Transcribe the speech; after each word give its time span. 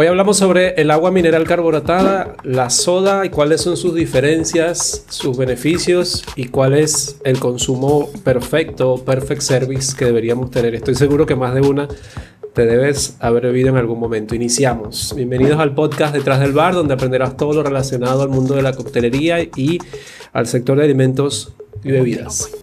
Hoy 0.00 0.06
hablamos 0.06 0.36
sobre 0.36 0.80
el 0.80 0.92
agua 0.92 1.10
mineral 1.10 1.42
carbonatada, 1.42 2.36
la 2.44 2.70
soda 2.70 3.26
y 3.26 3.30
cuáles 3.30 3.62
son 3.62 3.76
sus 3.76 3.96
diferencias, 3.96 5.04
sus 5.08 5.36
beneficios 5.36 6.24
y 6.36 6.44
cuál 6.44 6.74
es 6.74 7.18
el 7.24 7.40
consumo 7.40 8.08
perfecto, 8.22 9.04
perfect 9.04 9.40
service 9.40 9.96
que 9.96 10.04
deberíamos 10.04 10.52
tener. 10.52 10.76
Estoy 10.76 10.94
seguro 10.94 11.26
que 11.26 11.34
más 11.34 11.52
de 11.52 11.62
una 11.62 11.88
te 12.54 12.64
debes 12.64 13.16
haber 13.18 13.46
bebido 13.46 13.70
en 13.70 13.76
algún 13.76 13.98
momento. 13.98 14.36
Iniciamos. 14.36 15.14
Bienvenidos 15.16 15.58
al 15.58 15.74
podcast 15.74 16.14
Detrás 16.14 16.38
del 16.38 16.52
Bar, 16.52 16.74
donde 16.74 16.94
aprenderás 16.94 17.36
todo 17.36 17.54
lo 17.54 17.64
relacionado 17.64 18.22
al 18.22 18.28
mundo 18.28 18.54
de 18.54 18.62
la 18.62 18.74
coctelería 18.74 19.42
y 19.42 19.78
al 20.32 20.46
sector 20.46 20.78
de 20.78 20.84
alimentos 20.84 21.56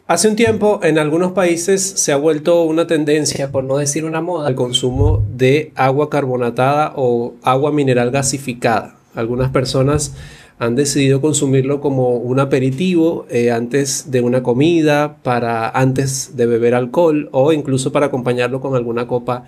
Hace 0.07 0.28
un 0.28 0.36
tiempo 0.36 0.80
en 0.84 1.00
algunos 1.00 1.32
países 1.32 1.82
se 1.82 2.12
ha 2.12 2.18
vuelto 2.18 2.64
una 2.64 2.88
tendencia, 2.88 3.52
por 3.52 3.64
no 3.64 3.78
decir 3.78 4.05
una 4.05 4.21
moda, 4.21 4.48
al 4.48 4.55
consumo 4.55 5.25
de 5.36 5.71
agua 5.75 6.10
carbonatada 6.10 6.94
o 6.96 7.34
agua 7.43 7.71
mineral 7.71 8.11
gasificada. 8.11 8.96
Algunas 9.16 9.50
personas 9.50 10.14
han 10.60 10.75
decidido 10.75 11.21
consumirlo 11.21 11.82
como 11.82 12.16
un 12.18 12.39
aperitivo 12.39 13.25
eh, 13.30 13.52
antes 13.52 14.11
de 14.11 14.21
una 14.21 14.43
comida, 14.43 15.18
para 15.24 15.69
antes 15.69 16.38
de 16.38 16.46
beber 16.46 16.75
alcohol 16.75 17.30
o 17.32 17.52
incluso 17.52 17.92
para 17.92 18.07
acompañarlo 18.07 18.61
con 18.61 18.75
alguna 18.75 19.07
copa 19.07 19.46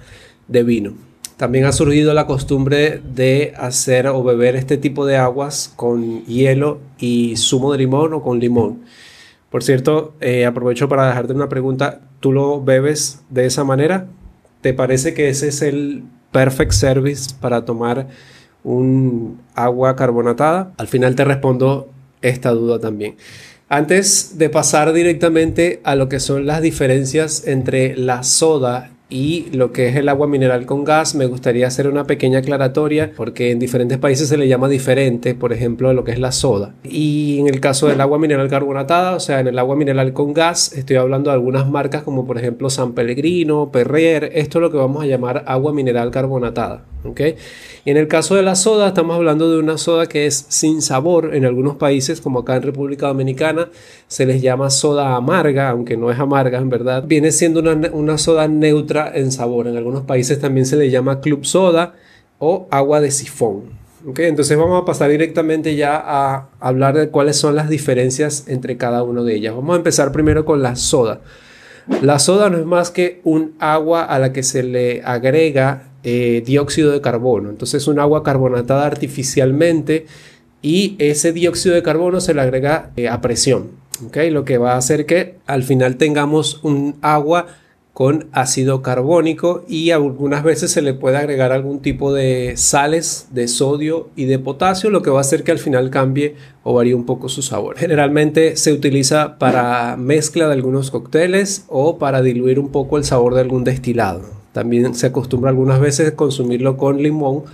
de 0.47 0.63
vino. 0.63 0.93
También 1.37 1.65
ha 1.65 1.71
surgido 1.71 2.15
la 2.15 2.25
costumbre 2.25 2.99
de 3.13 3.53
hacer 3.57 4.07
o 4.07 4.23
beber 4.23 4.55
este 4.55 4.77
tipo 4.77 5.05
de 5.05 5.17
aguas 5.17 5.71
con 5.75 6.25
hielo 6.25 6.79
y 6.97 7.35
zumo 7.37 7.71
de 7.71 7.77
limón 7.77 8.13
o 8.13 8.23
con 8.23 8.39
limón. 8.39 8.79
Por 9.49 9.63
cierto, 9.63 10.13
eh, 10.19 10.45
aprovecho 10.45 10.89
para 10.89 11.07
dejarte 11.07 11.33
una 11.33 11.49
pregunta. 11.49 12.01
¿Tú 12.19 12.33
lo 12.33 12.61
bebes 12.61 13.21
de 13.29 13.45
esa 13.45 13.63
manera? 13.63 14.07
¿Te 14.61 14.73
parece 14.73 15.13
que 15.13 15.29
ese 15.29 15.47
es 15.47 15.61
el 15.61 16.03
perfect 16.31 16.71
service 16.71 17.33
para 17.39 17.63
tomar 17.63 18.07
un 18.63 19.39
agua 19.55 19.95
carbonatada? 19.95 20.73
Al 20.77 20.87
final 20.87 21.15
te 21.15 21.23
respondo 21.23 21.89
esta 22.21 22.51
duda 22.51 22.79
también. 22.79 23.15
Antes 23.69 24.37
de 24.37 24.49
pasar 24.49 24.93
directamente 24.93 25.81
a 25.83 25.95
lo 25.95 26.09
que 26.09 26.19
son 26.19 26.45
las 26.45 26.61
diferencias 26.61 27.47
entre 27.47 27.95
la 27.95 28.23
soda 28.23 28.91
y 29.09 29.47
lo 29.53 29.71
que 29.71 29.87
es 29.87 29.95
el 29.95 30.09
agua 30.09 30.27
mineral 30.27 30.65
con 30.65 30.83
gas, 30.83 31.15
me 31.15 31.25
gustaría 31.27 31.67
hacer 31.67 31.87
una 31.87 32.03
pequeña 32.03 32.39
aclaratoria 32.39 33.13
porque 33.15 33.51
en 33.51 33.59
diferentes 33.59 33.97
países 33.97 34.27
se 34.27 34.37
le 34.37 34.49
llama 34.49 34.67
diferente, 34.67 35.33
por 35.33 35.53
ejemplo, 35.53 35.93
lo 35.93 36.03
que 36.03 36.11
es 36.11 36.19
la 36.19 36.33
soda. 36.33 36.75
Y 36.83 37.39
en 37.39 37.47
el 37.47 37.61
caso 37.61 37.87
del 37.87 38.01
agua 38.01 38.19
mineral 38.19 38.49
carbonatada, 38.49 39.15
o 39.15 39.19
sea, 39.21 39.39
en 39.39 39.47
el 39.47 39.59
agua 39.59 39.77
mineral 39.77 40.11
con 40.11 40.33
gas, 40.33 40.73
estoy 40.73 40.97
hablando 40.97 41.29
de 41.29 41.35
algunas 41.35 41.69
marcas 41.69 42.03
como 42.03 42.25
por 42.25 42.37
ejemplo 42.37 42.69
San 42.69 42.93
Pellegrino, 42.93 43.71
Perrier, 43.71 44.31
esto 44.33 44.59
es 44.59 44.61
lo 44.61 44.71
que 44.71 44.77
vamos 44.77 45.03
a 45.03 45.07
llamar 45.07 45.43
agua 45.47 45.71
mineral 45.71 46.11
carbonatada. 46.11 46.83
Y 47.85 47.91
en 47.91 47.97
el 47.97 48.07
caso 48.07 48.35
de 48.35 48.43
la 48.43 48.55
soda, 48.55 48.89
estamos 48.89 49.15
hablando 49.15 49.49
de 49.49 49.59
una 49.59 49.77
soda 49.77 50.07
que 50.07 50.25
es 50.25 50.45
sin 50.49 50.81
sabor. 50.81 51.35
En 51.35 51.45
algunos 51.45 51.77
países, 51.77 52.21
como 52.21 52.39
acá 52.39 52.55
en 52.55 52.63
República 52.63 53.07
Dominicana, 53.07 53.69
se 54.07 54.25
les 54.25 54.41
llama 54.41 54.69
soda 54.69 55.15
amarga, 55.15 55.69
aunque 55.69 55.95
no 55.95 56.11
es 56.11 56.19
amarga 56.19 56.57
en 56.57 56.69
verdad. 56.69 57.03
Viene 57.07 57.31
siendo 57.31 57.61
una, 57.61 58.17
soda 58.17 58.47
neutra 58.47 58.96
en 59.05 59.31
sabor. 59.31 59.67
En 59.67 59.77
algunos 59.77 60.03
países 60.03 60.39
también 60.39 60.65
se 60.65 60.77
le 60.77 60.89
llama 60.89 61.21
club 61.21 61.45
soda 61.45 61.93
o 62.39 62.67
agua 62.71 63.01
de 63.01 63.11
sifón. 63.11 63.77
Entonces 64.15 64.57
vamos 64.57 64.81
a 64.81 64.85
pasar 64.85 65.09
directamente 65.09 65.75
ya 65.75 66.01
a 66.03 66.49
hablar 66.59 66.95
de 66.97 67.09
cuáles 67.09 67.35
son 67.35 67.55
las 67.55 67.67
diferencias 67.69 68.45
entre 68.47 68.77
cada 68.77 69.03
una 69.03 69.23
de 69.23 69.35
ellas. 69.35 69.53
Vamos 69.53 69.73
a 69.73 69.77
empezar 69.77 70.11
primero 70.11 70.45
con 70.45 70.61
la 70.63 70.75
soda. 70.75 71.21
La 72.01 72.19
soda 72.19 72.49
no 72.49 72.57
es 72.57 72.65
más 72.65 72.91
que 72.91 73.21
un 73.23 73.55
agua 73.59 74.03
a 74.03 74.19
la 74.19 74.33
que 74.33 74.43
se 74.43 74.63
le 74.63 75.01
agrega 75.03 75.89
eh, 76.03 76.43
dióxido 76.45 76.91
de 76.91 77.01
carbono. 77.01 77.49
Entonces 77.49 77.87
un 77.87 77.99
agua 77.99 78.23
carbonatada 78.23 78.85
artificialmente 78.85 80.05
y 80.61 80.95
ese 80.99 81.33
dióxido 81.33 81.75
de 81.75 81.83
carbono 81.83 82.21
se 82.21 82.33
le 82.33 82.41
agrega 82.41 82.91
eh, 82.95 83.09
a 83.09 83.19
presión. 83.19 83.71
Lo 84.13 84.45
que 84.45 84.57
va 84.57 84.73
a 84.73 84.77
hacer 84.77 85.05
que 85.05 85.37
al 85.47 85.63
final 85.63 85.97
tengamos 85.97 86.63
un 86.63 86.97
agua 87.01 87.47
con 87.97 88.27
ácido 88.31 88.83
carbónico 88.83 89.63
y 89.67 89.89
algunas 89.89 90.43
veces 90.43 90.69
se 90.69 90.83
le 90.83 90.93
puede 90.93 91.17
agregar 91.17 91.51
algún 91.51 91.79
tipo 91.79 92.13
de 92.13 92.53
sales 92.55 93.27
de 93.31 93.47
sodio 93.47 94.09
y 94.15 94.25
de 94.25 94.37
potasio, 94.37 94.91
lo 94.91 95.01
que 95.01 95.09
va 95.09 95.17
a 95.17 95.21
hacer 95.21 95.43
que 95.43 95.51
al 95.51 95.57
final 95.57 95.89
cambie 95.89 96.35
o 96.61 96.75
varíe 96.75 96.93
un 96.93 97.07
poco 97.07 97.27
su 97.27 97.41
sabor. 97.41 97.75
Generalmente 97.75 98.55
se 98.55 98.71
utiliza 98.71 99.39
para 99.39 99.97
mezcla 99.97 100.45
de 100.45 100.53
algunos 100.53 100.91
cócteles 100.91 101.65
o 101.69 101.97
para 101.97 102.21
diluir 102.21 102.59
un 102.59 102.69
poco 102.69 102.99
el 102.99 103.03
sabor 103.03 103.33
de 103.33 103.41
algún 103.41 103.63
destilado. 103.63 104.21
También 104.51 104.93
se 104.93 105.07
acostumbra 105.07 105.49
algunas 105.49 105.79
veces 105.79 106.11
consumirlo 106.11 106.77
con 106.77 107.01
limón 107.01 107.45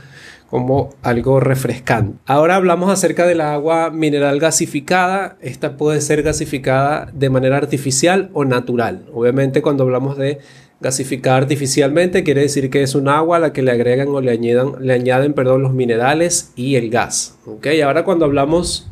como 0.54 0.92
algo 1.02 1.40
refrescante. 1.40 2.20
Ahora 2.28 2.58
hablamos 2.58 2.92
acerca 2.92 3.26
del 3.26 3.42
agua 3.42 3.90
mineral 3.90 4.40
gasificada. 4.40 5.36
Esta 5.42 5.78
puede 5.78 6.00
ser 6.00 6.22
gasificada 6.22 7.10
de 7.12 7.32
manera 7.32 7.58
artificial 7.58 8.30
o 8.34 8.46
natural. 8.46 9.04
Obviamente 9.12 9.64
cuando 9.64 9.84
hablamos 9.84 10.16
de 10.16 10.38
gasificar 10.80 11.42
artificialmente 11.42 12.24
quiere 12.24 12.42
decir 12.42 12.70
que 12.70 12.84
es 12.84 12.94
un 12.94 13.08
agua 13.10 13.38
a 13.38 13.40
la 13.40 13.52
que 13.52 13.64
le 13.64 13.72
agregan 13.72 14.10
o 14.10 14.22
le 14.22 14.30
añaden, 14.30 14.74
le 14.80 14.94
añaden 14.94 15.34
perdón, 15.34 15.64
los 15.64 15.74
minerales 15.74 16.52
y 16.56 16.76
el 16.76 16.92
gas. 16.92 17.36
¿okay? 17.48 17.82
Ahora 17.82 18.04
cuando 18.04 18.26
hablamos 18.26 18.88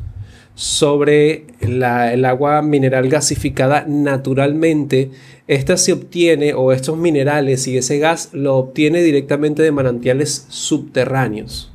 sobre 0.56 1.46
el 1.60 2.26
agua 2.26 2.62
mineral 2.62 3.10
gasificada 3.10 3.86
naturalmente, 3.88 5.12
esta 5.48 5.76
se 5.78 5.94
obtiene 5.94 6.54
o 6.54 6.72
estos 6.72 6.98
minerales 6.98 7.68
y 7.68 7.78
ese 7.78 8.00
gas 8.00 8.30
lo 8.32 8.58
obtiene 8.58 9.02
directamente 9.02 9.64
de 9.64 9.72
manantiales 9.72 10.46
subterráneos. 10.50 11.72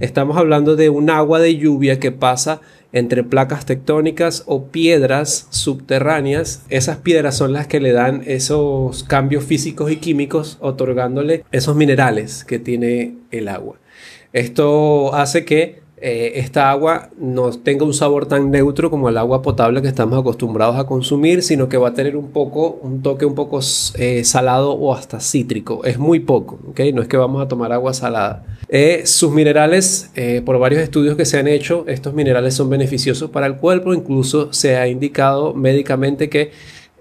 Estamos 0.00 0.36
hablando 0.36 0.76
de 0.76 0.90
un 0.90 1.08
agua 1.08 1.38
de 1.38 1.56
lluvia 1.56 2.00
que 2.00 2.12
pasa 2.12 2.60
entre 2.92 3.24
placas 3.24 3.66
tectónicas 3.66 4.44
o 4.46 4.66
piedras 4.66 5.46
subterráneas. 5.50 6.64
Esas 6.68 6.98
piedras 6.98 7.36
son 7.36 7.52
las 7.52 7.66
que 7.66 7.80
le 7.80 7.92
dan 7.92 8.22
esos 8.26 9.02
cambios 9.04 9.44
físicos 9.44 9.90
y 9.90 9.96
químicos, 9.96 10.58
otorgándole 10.60 11.44
esos 11.52 11.76
minerales 11.76 12.44
que 12.44 12.58
tiene 12.58 13.16
el 13.30 13.48
agua. 13.48 13.78
Esto 14.32 15.14
hace 15.14 15.44
que 15.44 15.83
eh, 15.96 16.40
esta 16.40 16.70
agua 16.70 17.10
no 17.18 17.50
tenga 17.50 17.84
un 17.84 17.94
sabor 17.94 18.26
tan 18.26 18.50
neutro 18.50 18.90
como 18.90 19.08
el 19.08 19.16
agua 19.16 19.42
potable 19.42 19.80
que 19.80 19.88
estamos 19.88 20.18
acostumbrados 20.18 20.76
a 20.76 20.84
consumir, 20.84 21.42
sino 21.42 21.68
que 21.68 21.76
va 21.76 21.88
a 21.88 21.94
tener 21.94 22.16
un 22.16 22.30
poco, 22.30 22.78
un 22.82 23.00
toque 23.02 23.24
un 23.24 23.34
poco 23.34 23.60
eh, 23.94 24.24
salado 24.24 24.72
o 24.72 24.92
hasta 24.92 25.20
cítrico. 25.20 25.84
Es 25.84 25.98
muy 25.98 26.20
poco, 26.20 26.58
¿ok? 26.68 26.80
No 26.92 27.02
es 27.02 27.08
que 27.08 27.16
vamos 27.16 27.42
a 27.42 27.48
tomar 27.48 27.72
agua 27.72 27.94
salada. 27.94 28.44
Eh, 28.68 29.02
sus 29.06 29.30
minerales, 29.32 30.10
por 30.44 30.58
varios 30.58 30.82
estudios 30.82 31.16
que 31.16 31.24
se 31.24 31.38
han 31.38 31.46
hecho, 31.46 31.84
estos 31.86 32.12
minerales 32.12 32.54
son 32.54 32.68
beneficiosos 32.68 33.30
para 33.30 33.46
el 33.46 33.56
cuerpo. 33.56 33.94
Incluso 33.94 34.52
se 34.52 34.76
ha 34.76 34.88
indicado 34.88 35.54
médicamente 35.54 36.28
que 36.28 36.50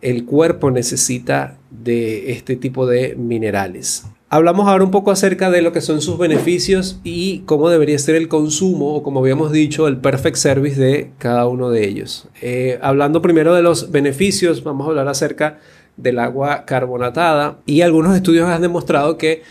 el 0.02 0.26
cuerpo 0.26 0.70
necesita 0.70 1.58
de 1.72 2.32
este 2.34 2.56
tipo 2.56 2.86
de 2.86 3.16
minerales. 3.16 4.06
Hablamos 4.34 4.68
ahora 4.68 4.84
un 4.84 4.90
poco 4.90 5.12
acerca 5.12 5.52
de 5.52 5.62
lo 5.62 5.74
que 5.74 5.80
son 5.80 6.02
sus 6.02 6.18
beneficios 6.18 7.00
y 7.04 7.42
cómo 7.46 7.70
debería 7.70 8.00
ser 8.00 8.16
el 8.16 8.28
consumo 8.28 8.96
o 8.96 9.04
como 9.04 9.20
habíamos 9.20 9.52
dicho 9.52 9.88
el 9.88 9.98
perfect 9.98 10.38
service 10.38 10.82
de 10.82 11.12
cada 11.20 11.46
uno 11.46 11.70
de 11.70 11.88
ellos. 11.88 12.28
Eh, 12.42 12.80
hablando 12.82 13.22
primero 13.22 13.54
de 13.54 13.62
los 13.62 13.92
beneficios, 13.92 14.64
vamos 14.64 14.88
a 14.88 14.90
hablar 14.90 15.08
acerca 15.08 15.60
del 15.98 16.18
agua 16.18 16.66
carbonatada 16.66 17.60
y 17.68 17.82
algunos 17.82 18.16
estudios 18.16 18.50
han 18.50 18.64
demostrado 18.64 19.20
que 19.20 19.44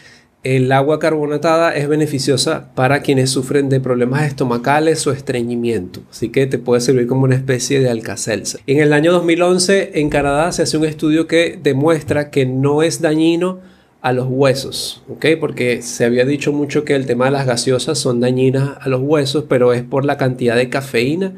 el 0.43 0.73
agua 0.73 0.99
carbonatada 0.99 1.77
es 1.77 1.87
beneficiosa 1.87 2.75
para 2.75 3.03
quienes 3.03 3.31
sufren 3.31 3.69
de 3.69 3.79
problemas 3.79 4.27
estomacales 4.27 5.07
o 5.07 5.13
estreñimiento, 5.13 6.01
así 6.11 6.31
que 6.31 6.49
te 6.49 6.59
puede 6.59 6.81
servir 6.81 7.07
como 7.07 7.23
una 7.23 7.37
especie 7.37 7.79
de 7.79 7.89
alcacelsa. 7.89 8.59
En 8.67 8.81
el 8.81 8.93
año 8.93 9.13
2011 9.13 10.01
en 10.01 10.11
Canadá 10.11 10.51
se 10.51 10.63
hace 10.63 10.77
un 10.77 10.87
estudio 10.87 11.29
que 11.29 11.57
demuestra 11.63 12.31
que 12.31 12.47
no 12.47 12.83
es 12.83 13.01
dañino 13.01 13.61
a 14.03 14.13
los 14.13 14.27
huesos, 14.29 15.03
¿ok? 15.09 15.27
Porque 15.39 15.81
se 15.81 16.05
había 16.05 16.25
dicho 16.25 16.53
mucho 16.53 16.85
que 16.85 16.97
el 16.97 17.07
tema 17.07 17.27
de 17.27 17.31
las 17.31 17.47
gaseosas 17.47 17.99
son 17.99 18.19
dañinas 18.19 18.77
a 18.81 18.89
los 18.89 19.01
huesos, 19.01 19.45
pero 19.49 19.73
es 19.73 19.85
por 19.85 20.05
la 20.05 20.17
cantidad 20.17 20.57
de 20.57 20.69
cafeína 20.69 21.35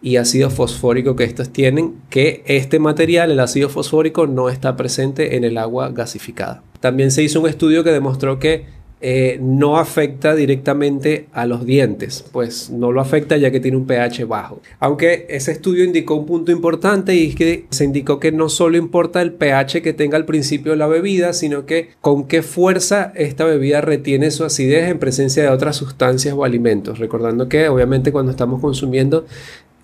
y 0.00 0.16
ácido 0.16 0.48
fosfórico 0.48 1.16
que 1.16 1.24
estos 1.24 1.50
tienen, 1.50 1.96
que 2.10 2.44
este 2.46 2.78
material, 2.78 3.32
el 3.32 3.40
ácido 3.40 3.68
fosfórico, 3.68 4.28
no 4.28 4.48
está 4.48 4.76
presente 4.76 5.36
en 5.36 5.42
el 5.42 5.58
agua 5.58 5.90
gasificada. 5.90 6.62
También 6.78 7.10
se 7.10 7.22
hizo 7.22 7.40
un 7.40 7.48
estudio 7.48 7.82
que 7.82 7.90
demostró 7.90 8.38
que 8.38 8.66
eh, 9.06 9.38
no 9.38 9.76
afecta 9.76 10.34
directamente 10.34 11.26
a 11.34 11.44
los 11.44 11.66
dientes, 11.66 12.24
pues 12.32 12.70
no 12.70 12.90
lo 12.90 13.02
afecta 13.02 13.36
ya 13.36 13.50
que 13.50 13.60
tiene 13.60 13.76
un 13.76 13.86
pH 13.86 14.24
bajo. 14.24 14.62
Aunque 14.80 15.26
ese 15.28 15.52
estudio 15.52 15.84
indicó 15.84 16.14
un 16.14 16.24
punto 16.24 16.50
importante 16.50 17.14
y 17.14 17.28
es 17.28 17.36
que 17.36 17.66
se 17.68 17.84
indicó 17.84 18.18
que 18.18 18.32
no 18.32 18.48
solo 18.48 18.78
importa 18.78 19.20
el 19.20 19.34
pH 19.34 19.82
que 19.82 19.92
tenga 19.92 20.16
al 20.16 20.24
principio 20.24 20.72
de 20.72 20.78
la 20.78 20.86
bebida, 20.86 21.34
sino 21.34 21.66
que 21.66 21.90
con 22.00 22.26
qué 22.26 22.40
fuerza 22.42 23.12
esta 23.14 23.44
bebida 23.44 23.82
retiene 23.82 24.30
su 24.30 24.42
acidez 24.42 24.88
en 24.88 24.98
presencia 24.98 25.42
de 25.42 25.50
otras 25.50 25.76
sustancias 25.76 26.34
o 26.34 26.42
alimentos. 26.42 26.98
Recordando 26.98 27.46
que 27.46 27.68
obviamente 27.68 28.10
cuando 28.10 28.30
estamos 28.30 28.62
consumiendo 28.62 29.26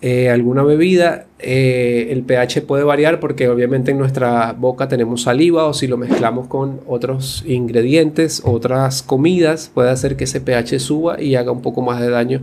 eh, 0.01 0.31
alguna 0.31 0.63
bebida, 0.63 1.27
eh, 1.37 2.07
el 2.09 2.23
pH 2.23 2.63
puede 2.63 2.83
variar 2.83 3.19
porque 3.19 3.47
obviamente 3.49 3.91
en 3.91 3.99
nuestra 3.99 4.53
boca 4.53 4.87
tenemos 4.87 5.21
saliva 5.21 5.65
o 5.65 5.75
si 5.75 5.85
lo 5.85 5.95
mezclamos 5.95 6.47
con 6.47 6.81
otros 6.87 7.43
ingredientes, 7.45 8.41
otras 8.43 9.03
comidas, 9.03 9.69
puede 9.71 9.91
hacer 9.91 10.15
que 10.15 10.23
ese 10.23 10.41
pH 10.41 10.79
suba 10.79 11.21
y 11.21 11.35
haga 11.35 11.51
un 11.51 11.61
poco 11.61 11.83
más 11.83 11.99
de 11.99 12.09
daño 12.09 12.41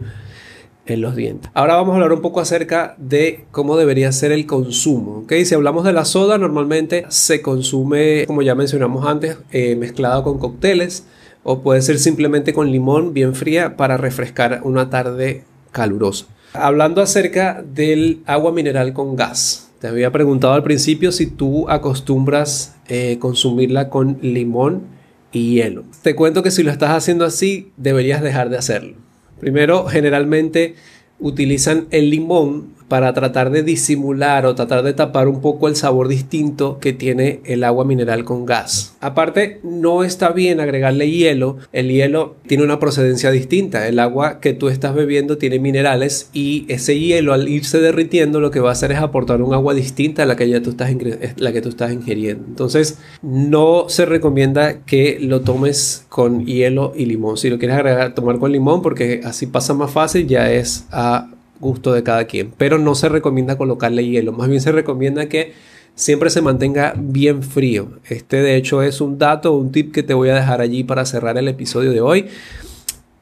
en 0.87 1.01
los 1.01 1.17
dientes. 1.17 1.51
Ahora 1.53 1.75
vamos 1.75 1.93
a 1.93 1.95
hablar 1.97 2.13
un 2.13 2.23
poco 2.23 2.41
acerca 2.41 2.95
de 2.97 3.45
cómo 3.51 3.77
debería 3.77 4.13
ser 4.13 4.31
el 4.31 4.47
consumo. 4.47 5.23
¿okay? 5.25 5.45
Si 5.45 5.57
hablamos 5.57 5.85
de 5.85 5.93
la 5.93 6.05
soda, 6.05 6.39
normalmente 6.39 7.07
se 7.09 7.43
consume, 7.43 8.25
como 8.27 8.43
ya 8.43 8.55
mencionamos 8.55 9.05
antes, 9.05 9.37
eh, 9.51 9.75
mezclado 9.75 10.23
con 10.23 10.39
cócteles 10.39 11.07
o 11.43 11.61
puede 11.61 11.83
ser 11.83 11.99
simplemente 11.99 12.53
con 12.53 12.71
limón 12.71 13.15
bien 13.15 13.35
fría 13.35 13.77
para 13.77 13.97
refrescar 13.97 14.61
una 14.63 14.91
tarde 14.91 15.43
calurosa. 15.73 16.27
Hablando 16.53 17.03
acerca 17.03 17.63
del 17.63 18.23
agua 18.27 18.53
mineral 18.53 18.93
con 18.93 19.17
gas. 19.17 19.71
Te 19.81 19.87
había 19.87 20.11
preguntado 20.11 20.55
al 20.55 20.63
principio 20.63 21.13
si 21.13 21.27
tú 21.27 21.69
acostumbras 21.69 22.77
eh, 22.89 23.19
consumirla 23.21 23.91
con 23.91 24.19
limón 24.23 24.83
y 25.31 25.55
hielo. 25.55 25.85
Te 26.03 26.17
cuento 26.17 26.43
que 26.43 26.51
si 26.51 26.63
lo 26.63 26.71
estás 26.71 26.91
haciendo 26.91 27.25
así, 27.25 27.71
deberías 27.77 28.23
dejar 28.23 28.49
de 28.49 28.59
hacerlo. 28.59 28.97
Primero, 29.39 29.87
generalmente 29.87 30.75
utilizan 31.21 31.87
el 31.91 32.11
limón 32.11 32.75
para 32.89 33.13
tratar 33.13 33.51
de 33.51 33.63
disimular 33.63 34.47
o 34.47 34.55
tratar 34.55 34.83
de 34.83 34.95
tapar 34.95 35.29
un 35.29 35.41
poco 35.41 35.69
el 35.69 35.77
sabor 35.77 36.09
distinto 36.09 36.79
que 36.81 36.93
tiene 36.93 37.41
el 37.45 37.65
agua 37.65 37.85
mineral 37.85 38.25
con 38.25 38.47
gas. 38.47 38.97
Aparte, 39.01 39.61
no 39.63 40.05
está 40.05 40.31
bien 40.31 40.61
agregarle 40.61 41.11
hielo. 41.11 41.59
El 41.73 41.91
hielo 41.91 42.37
tiene 42.47 42.65
una 42.65 42.81
procedencia 42.81 43.31
distinta. 43.31 43.87
El 43.87 43.99
agua 43.99 44.41
que 44.41 44.55
tú 44.55 44.69
estás 44.69 44.95
bebiendo 44.95 45.39
tiene 45.39 45.59
minerales 45.59 46.31
y 46.33 46.65
ese 46.69 46.99
hielo 46.99 47.35
al 47.35 47.49
irse 47.49 47.79
derritiendo 47.81 48.41
lo 48.41 48.51
que 48.51 48.61
va 48.61 48.71
a 48.71 48.73
hacer 48.73 48.93
es 48.93 48.99
aportar 48.99 49.43
un 49.43 49.55
agua 49.55 49.75
distinta 49.75 50.23
a 50.23 50.27
la 50.27 50.37
que 50.37 50.49
ya 50.49 50.63
tú 50.63 50.71
estás, 50.71 50.91
la 51.37 51.53
que 51.53 51.61
tú 51.61 51.69
estás 51.69 51.93
ingiriendo. 51.93 52.45
Entonces, 52.49 52.99
no 53.23 53.87
se 53.89 54.07
recomienda 54.07 54.81
que 54.85 55.19
lo 55.21 55.43
tomes 55.43 56.07
con 56.09 56.47
hielo 56.47 56.93
y 56.97 57.05
limón. 57.05 57.37
Si 57.37 57.51
lo 57.51 57.59
quieres 57.59 57.77
agregar, 57.77 58.15
tomar 58.15 58.39
con 58.39 58.53
limón 58.53 58.83
porque 58.83 59.21
así 59.25 59.47
pasa 59.47 59.75
más 59.75 59.91
fácil, 59.91 60.27
ya 60.27 60.51
es 60.51 60.87
a 60.91 61.29
gusto 61.61 61.93
de 61.93 62.03
cada 62.03 62.25
quien, 62.27 62.53
pero 62.57 62.79
no 62.79 62.95
se 62.95 63.09
recomienda 63.09 63.59
colocarle 63.59 64.07
hielo, 64.07 64.33
más 64.33 64.49
bien 64.49 64.61
se 64.61 64.73
recomienda 64.73 65.29
que 65.29 65.53
siempre 65.95 66.31
se 66.31 66.41
mantenga 66.41 66.95
bien 66.97 67.43
frío. 67.43 67.89
Este 68.09 68.41
de 68.41 68.57
hecho 68.57 68.83
es 68.83 69.01
un 69.01 69.19
dato, 69.19 69.53
un 69.53 69.73
tip 69.73 69.93
que 69.93 70.03
te 70.03 70.15
voy 70.15 70.29
a 70.29 70.37
dejar 70.37 70.61
allí 70.61 70.85
para 70.85 71.05
cerrar 71.05 71.37
el 71.39 71.49
episodio 71.49 71.91
de 71.91 72.01
hoy. 72.01 72.27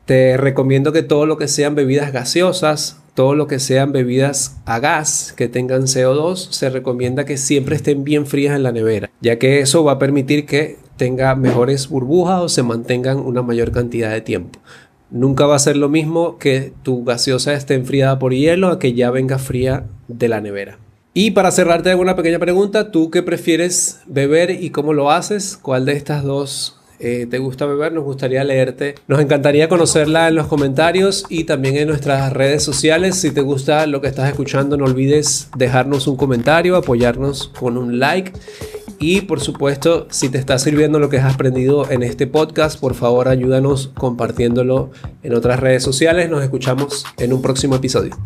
Te 0.05 0.37
recomiendo 0.37 0.93
que 0.93 1.03
todo 1.03 1.27
lo 1.27 1.37
que 1.37 1.49
sean 1.49 1.75
bebidas 1.75 2.13
gaseosas, 2.13 3.03
todo 3.15 3.35
lo 3.35 3.47
que 3.47 3.59
sean 3.59 3.93
bebidas 3.93 4.59
a 4.67 4.79
gas 4.79 5.33
que 5.37 5.49
tengan 5.49 5.85
CO2, 5.85 6.51
se 6.51 6.69
recomienda 6.69 7.25
que 7.25 7.39
siempre 7.39 7.77
estén 7.77 8.05
bien 8.05 8.27
frías 8.27 8.55
en 8.55 8.63
la 8.63 8.73
nevera, 8.73 9.11
ya 9.21 9.39
que 9.39 9.61
eso 9.61 9.83
va 9.83 9.93
a 9.93 9.99
permitir 9.99 10.45
que 10.45 10.77
tenga 10.99 11.35
mejores 11.35 11.89
burbujas 11.89 12.43
o 12.43 12.49
se 12.49 12.63
mantengan 12.63 13.19
una 13.19 13.43
mayor 13.43 13.73
cantidad 13.73 14.11
de 14.11 14.21
tiempo. 14.21 14.61
Nunca 15.11 15.47
va 15.47 15.57
a 15.57 15.61
ser 15.61 15.77
lo 15.77 15.89
mismo 15.89 16.39
que 16.39 16.73
tu 16.83 17.05
gaseosa 17.05 17.55
esté 17.55 17.75
enfriada 17.75 18.19
por 18.19 18.35
hielo 18.35 18.69
a 18.69 18.79
que 18.79 18.93
ya 18.93 19.11
venga 19.11 19.39
fría 19.39 19.85
de 20.09 20.29
la 20.29 20.41
nevera. 20.41 20.79
Y 21.15 21.31
para 21.31 21.51
cerrarte 21.51 21.91
alguna 21.91 22.15
pequeña 22.15 22.39
pregunta, 22.39 22.91
¿tú 22.91 23.11
qué 23.11 23.23
prefieres 23.23 24.01
beber 24.07 24.51
y 24.51 24.69
cómo 24.69 24.93
lo 24.93 25.11
haces? 25.11 25.57
¿Cuál 25.57 25.87
de 25.87 25.93
estas 25.93 26.25
dos 26.25 26.77
eh, 26.99 27.27
te 27.31 27.39
gusta 27.39 27.65
beber? 27.65 27.95
Nos 27.95 28.05
gustaría 28.05 28.45
leerte. 28.45 28.97
Nos 29.09 29.21
encantaría 29.21 29.69
conocerla 29.69 30.29
en 30.29 30.35
los 30.35 30.47
comentarios 30.47 31.25
y 31.31 31.45
también 31.45 31.77
en 31.77 31.89
nuestras 31.89 32.33
redes 32.35 32.63
sociales. 32.63 33.17
Si 33.17 33.31
te 33.31 33.41
gusta 33.41 33.87
lo 33.87 34.03
que 34.03 34.09
estás 34.09 34.29
escuchando, 34.29 34.77
no 34.77 34.85
olvides 34.85 35.49
dejarnos 35.57 36.07
un 36.07 36.17
comentario, 36.17 36.77
apoyarnos 36.77 37.49
con 37.59 37.79
un 37.79 37.99
like 37.99 38.33
y 38.99 39.23
por 39.23 39.41
supuesto, 39.41 40.07
si 40.11 40.29
te 40.29 40.39
está 40.39 40.59
sirviendo 40.59 40.99
lo 40.99 41.09
que 41.09 41.19
has 41.19 41.35
aprendido 41.35 41.91
en 41.91 42.03
este 42.03 42.27
podcast, 42.27 42.81
por 42.81 42.95
favor 42.95 43.29
ayúdanos 43.29 43.93
compartiéndolo 43.95 44.91
en 45.23 45.35
otras 45.35 45.61
redes 45.61 45.83
sociales. 45.83 46.31
Nos 46.31 46.43
escuchamos 46.43 47.05
en 47.19 47.33
un 47.33 47.43
próximo 47.43 47.77
episodio. 47.77 48.17